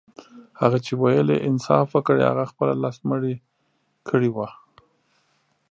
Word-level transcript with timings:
هغه 0.61 0.77
چي 0.85 0.93
ويل 1.01 1.27
يې 1.35 1.39
انصاف 1.49 1.87
وکړئ 1.91 2.21
هغه 2.29 2.45
خپله 2.51 2.73
لس 2.83 2.97
مړي 3.09 3.35
کړي 4.09 4.29
وه. 4.35 4.47